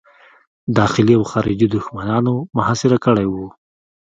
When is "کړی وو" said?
3.05-3.47